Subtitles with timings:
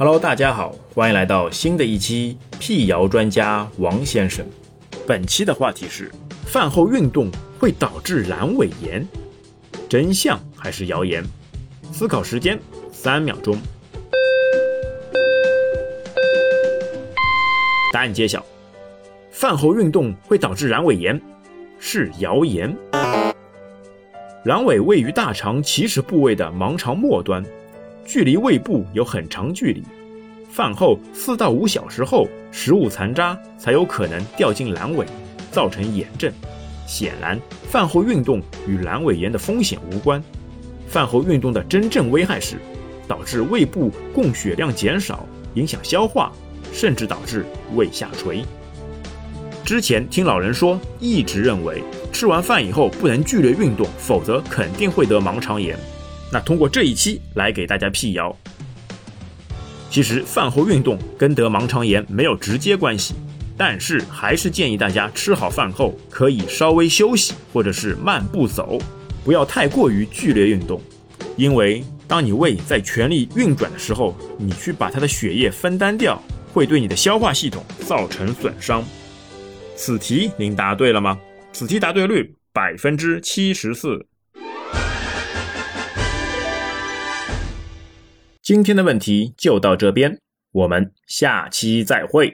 [0.00, 4.46] Hello，大家好，欢迎来到新的一期辟谣专家王先生。
[5.08, 6.08] 本期的话题是：
[6.46, 7.28] 饭后运动
[7.58, 9.04] 会导致阑尾炎，
[9.88, 11.24] 真相还是谣言？
[11.90, 12.56] 思考时间
[12.92, 13.58] 三秒钟。
[17.92, 18.46] 答案揭晓：
[19.32, 21.20] 饭后运动会导致阑尾炎，
[21.80, 22.72] 是谣言。
[24.44, 27.44] 阑尾位于大肠起始部位的盲肠末端，
[28.08, 29.82] 距离胃部有很长距离。
[30.50, 35.04] 饭后四到五小时后，食物残渣才有可能掉进阑尾，
[35.52, 36.32] 造成炎症。
[36.86, 37.38] 显然，
[37.68, 40.22] 饭后运动与阑尾炎的风险无关。
[40.88, 42.56] 饭后运动的真正危害是，
[43.06, 46.32] 导致胃部供血量减少，影响消化，
[46.72, 47.44] 甚至导致
[47.74, 48.42] 胃下垂。
[49.66, 55.78] 之前听老人说，一直认为吃完饭以后不能剧烈运动，否则肯定会得盲肠炎。
[56.32, 58.36] 那通过这一期来给大家辟谣。
[59.90, 63.14] 其实饭后运动跟得盲肠炎没有直接关系，
[63.56, 68.78] 但是还是建议大家吃好饭后可以稍微休息，或者是慢步走，
[69.24, 70.80] 不要太过于剧烈运动。
[71.36, 76.22] 因为当你胃在全力运转的时候，你去把它的血液分担掉，
[76.52, 78.84] 会对你的消化系统造成损伤。
[79.74, 81.18] 此题您答对了吗？
[81.52, 84.04] 此题答对率百分之七十四。
[88.48, 90.20] 今天的问题就到这边，
[90.52, 92.32] 我们下期再会。